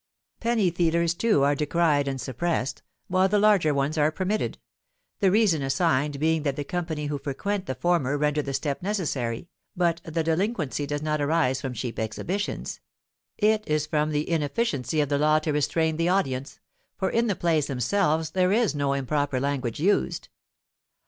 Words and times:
"Penny 0.39 0.71
theatres, 0.71 1.13
too, 1.13 1.43
are 1.43 1.53
decried 1.53 2.07
and 2.07 2.19
suppressed, 2.19 2.81
while 3.07 3.29
the 3.29 3.37
larger 3.37 3.71
ones 3.71 3.99
are 3.99 4.11
permitted—the 4.11 5.29
reason 5.29 5.61
assigned 5.61 6.19
being 6.19 6.41
that 6.41 6.55
the 6.55 6.63
company 6.63 7.05
who 7.05 7.19
frequent 7.19 7.67
the 7.67 7.75
former 7.75 8.17
render 8.17 8.41
the 8.41 8.51
step 8.55 8.81
necessary, 8.81 9.47
but 9.75 10.01
the 10.03 10.23
delinquency 10.23 10.87
does 10.87 11.03
not 11.03 11.21
arise 11.21 11.61
from 11.61 11.75
cheap 11.75 11.99
exhibitions—it 11.99 13.63
is 13.67 13.85
from 13.85 14.09
the 14.09 14.27
inefficiency 14.27 15.01
of 15.01 15.09
the 15.09 15.19
law 15.19 15.37
to 15.37 15.51
restrain 15.53 15.97
the 15.97 16.09
audience; 16.09 16.59
for 16.97 17.11
in 17.11 17.27
the 17.27 17.35
plays 17.35 17.67
themselves 17.67 18.31
there 18.31 18.51
is 18.51 18.73
no 18.73 18.93
improper 18.93 19.39
language 19.39 19.79
used. 19.79 20.29